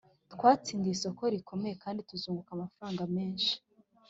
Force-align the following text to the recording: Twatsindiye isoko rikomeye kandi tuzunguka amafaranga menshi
Twatsindiye 0.33 0.93
isoko 0.95 1.21
rikomeye 1.33 1.73
kandi 1.83 1.99
tuzunguka 2.09 2.51
amafaranga 2.53 3.03
menshi 3.15 3.53